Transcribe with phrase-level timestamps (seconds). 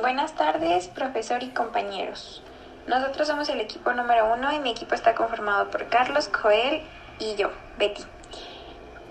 [0.00, 2.42] Buenas tardes, profesor y compañeros.
[2.86, 6.82] Nosotros somos el equipo número uno y mi equipo está conformado por Carlos, Joel
[7.18, 8.02] y yo, Betty.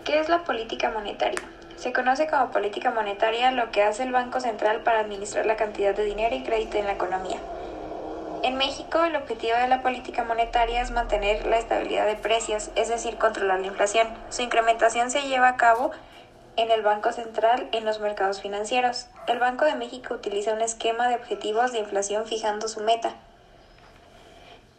[0.04, 1.42] ¿Qué es la política monetaria?
[1.76, 5.96] Se conoce como política monetaria lo que hace el Banco Central para administrar la cantidad
[5.96, 7.38] de dinero y crédito en la economía.
[8.42, 12.90] En México, el objetivo de la política monetaria es mantener la estabilidad de precios, es
[12.90, 14.08] decir, controlar la inflación.
[14.30, 15.92] Su incrementación se lleva a cabo
[16.60, 19.08] en el Banco Central en los mercados financieros.
[19.28, 23.16] El Banco de México utiliza un esquema de objetivos de inflación fijando su meta.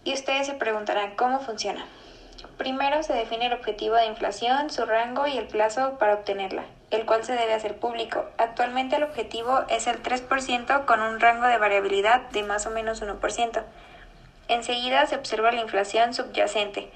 [0.04, 1.86] Y ustedes se preguntarán cómo funciona.
[2.58, 7.06] Primero se define el objetivo de inflación, su rango y el plazo para obtenerla, el
[7.06, 8.26] cual se debe hacer público.
[8.36, 13.02] Actualmente el objetivo es el 3% con un rango de variabilidad de más o menos
[13.02, 13.62] 1%.
[14.48, 16.90] Enseguida se observa la inflación subyacente,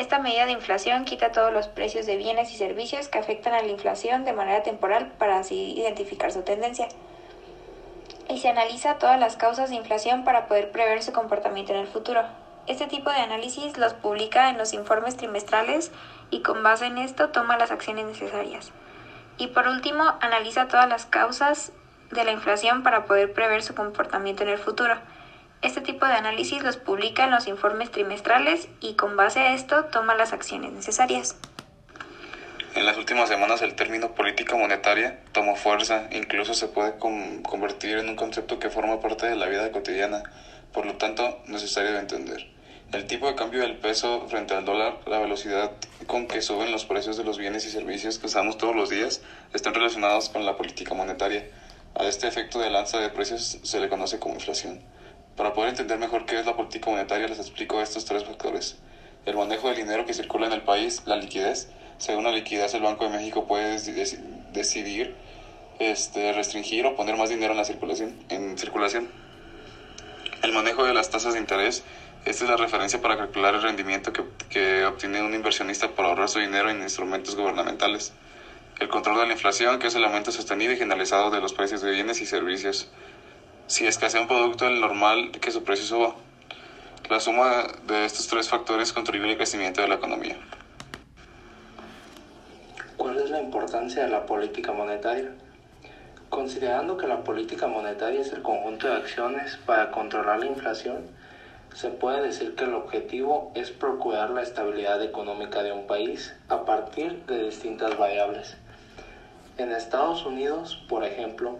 [0.00, 3.62] esta medida de inflación quita todos los precios de bienes y servicios que afectan a
[3.62, 6.86] la inflación de manera temporal para así identificar su tendencia.
[8.28, 11.86] Y se analiza todas las causas de inflación para poder prever su comportamiento en el
[11.86, 12.22] futuro.
[12.66, 15.90] Este tipo de análisis los publica en los informes trimestrales
[16.30, 18.72] y con base en esto toma las acciones necesarias.
[19.38, 21.72] Y por último, analiza todas las causas
[22.10, 24.96] de la inflación para poder prever su comportamiento en el futuro.
[25.62, 29.86] Este tipo de análisis los publica en los informes trimestrales y con base a esto
[29.86, 31.36] toma las acciones necesarias.
[32.74, 38.10] En las últimas semanas el término política monetaria tomó fuerza, incluso se puede convertir en
[38.10, 40.24] un concepto que forma parte de la vida cotidiana,
[40.74, 42.46] por lo tanto necesario de entender.
[42.92, 45.72] El tipo de cambio del peso frente al dólar, la velocidad
[46.06, 49.22] con que suben los precios de los bienes y servicios que usamos todos los días,
[49.54, 51.46] están relacionados con la política monetaria.
[51.94, 54.82] A este efecto de lanza de precios se le conoce como inflación.
[55.36, 58.78] Para poder entender mejor qué es la política monetaria, les explico estos tres factores.
[59.26, 61.68] El manejo del dinero que circula en el país, la liquidez.
[61.98, 63.78] Según la liquidez, el Banco de México puede
[64.52, 65.14] decidir
[65.78, 68.16] este, restringir o poner más dinero en la circulación.
[68.30, 69.08] En circulación.
[70.42, 71.82] El manejo de las tasas de interés.
[72.24, 76.30] Esta es la referencia para calcular el rendimiento que, que obtiene un inversionista por ahorrar
[76.30, 78.14] su dinero en instrumentos gubernamentales.
[78.80, 81.82] El control de la inflación, que es el aumento sostenido y generalizado de los precios
[81.82, 82.88] de bienes y servicios
[83.66, 86.14] si escasea un producto, el normal que su precio suba.
[87.10, 90.36] La suma de estos tres factores contribuye al crecimiento de la economía.
[92.96, 95.30] ¿Cuál es la importancia de la política monetaria?
[96.28, 101.06] Considerando que la política monetaria es el conjunto de acciones para controlar la inflación,
[101.74, 106.64] se puede decir que el objetivo es procurar la estabilidad económica de un país a
[106.64, 108.56] partir de distintas variables.
[109.58, 111.58] En Estados Unidos, por ejemplo,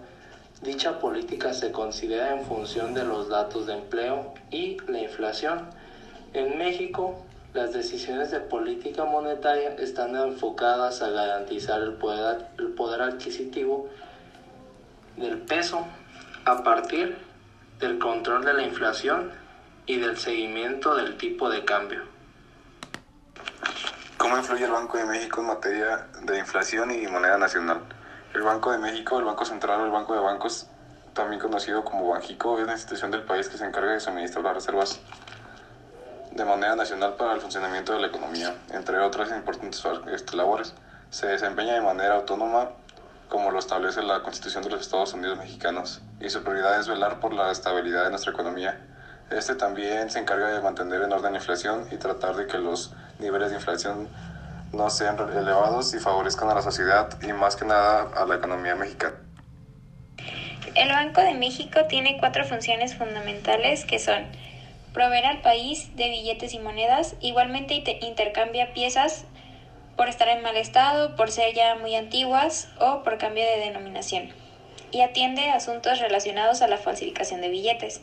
[0.63, 5.69] Dicha política se considera en función de los datos de empleo y la inflación.
[6.33, 13.03] En México, las decisiones de política monetaria están enfocadas a garantizar el poder, el poder
[13.03, 13.89] adquisitivo
[15.17, 15.87] del peso
[16.45, 17.17] a partir
[17.79, 19.33] del control de la inflación
[19.87, 22.03] y del seguimiento del tipo de cambio.
[24.17, 27.83] ¿Cómo influye el Banco de México en materia de inflación y moneda nacional?
[28.37, 30.67] El Banco de México, el Banco Central o el Banco de Bancos,
[31.15, 34.53] también conocido como Banjico, es la institución del país que se encarga de suministrar las
[34.53, 35.01] reservas
[36.33, 39.83] de moneda nacional para el funcionamiento de la economía, entre otras importantes
[40.13, 40.75] este, labores.
[41.09, 42.73] Se desempeña de manera autónoma
[43.31, 47.21] como lo establece la Constitución de los Estados Unidos mexicanos, y su prioridad es velar
[47.21, 48.79] por la estabilidad de nuestra economía.
[49.31, 52.93] Este también se encarga de mantener en orden la inflación y tratar de que los
[53.19, 54.11] niveles de inflación
[54.73, 58.75] no sean elevados y favorezcan a la sociedad y más que nada a la economía
[58.75, 59.17] mexicana.
[60.75, 64.27] El Banco de México tiene cuatro funciones fundamentales que son
[64.93, 69.25] proveer al país de billetes y monedas, igualmente intercambia piezas
[69.97, 74.31] por estar en mal estado, por ser ya muy antiguas o por cambio de denominación,
[74.93, 78.01] y atiende asuntos relacionados a la falsificación de billetes.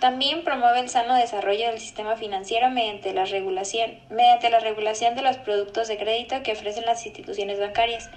[0.00, 5.22] También promueve el sano desarrollo del sistema financiero mediante la regulación, mediante la regulación de
[5.22, 8.08] los productos de crédito que ofrecen las instituciones bancarias,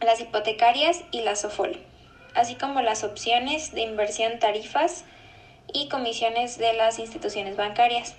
[0.00, 1.78] las hipotecarias y la SOFOL,
[2.34, 5.04] así como las opciones de inversión tarifas
[5.70, 8.14] y comisiones de las instituciones bancarias.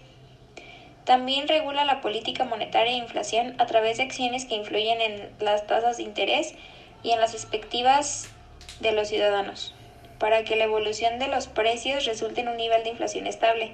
[1.04, 5.66] También regula la política monetaria e inflación a través de acciones que influyen en las
[5.66, 6.54] tasas de interés
[7.02, 8.30] y en las expectativas
[8.82, 9.74] de los ciudadanos
[10.20, 13.72] para que la evolución de los precios resulte en un nivel de inflación estable.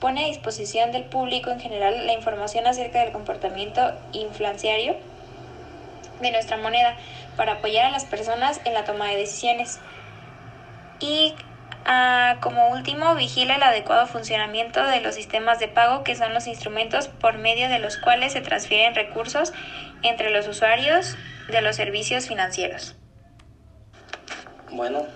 [0.00, 4.96] Pone a disposición del público en general la información acerca del comportamiento inflacionario
[6.20, 6.96] de nuestra moneda
[7.36, 9.80] para apoyar a las personas en la toma de decisiones.
[11.00, 11.34] Y
[11.84, 16.46] ah, como último, vigila el adecuado funcionamiento de los sistemas de pago, que son los
[16.46, 19.52] instrumentos por medio de los cuales se transfieren recursos
[20.02, 21.16] entre los usuarios
[21.48, 22.96] de los servicios financieros.
[24.70, 25.06] Bueno,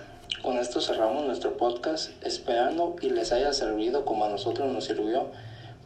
[0.43, 5.27] Con esto cerramos nuestro podcast, esperando y les haya servido como a nosotros nos sirvió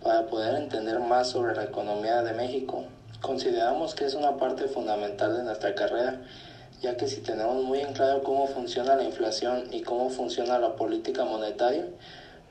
[0.02, 2.84] para poder entender más sobre la economía de México.
[3.22, 6.22] Consideramos que es una parte fundamental de nuestra carrera,
[6.82, 10.76] ya que si tenemos muy en claro cómo funciona la inflación y cómo funciona la
[10.76, 11.86] política monetaria,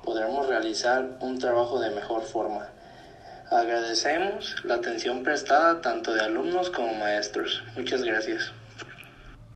[0.04, 2.68] podremos realizar un trabajo de mejor forma.
[3.50, 7.64] Agradecemos la atención prestada tanto de alumnos como maestros.
[7.76, 8.52] Muchas gracias.